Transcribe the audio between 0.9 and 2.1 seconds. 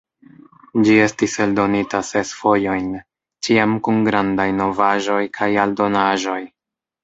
estis eldonita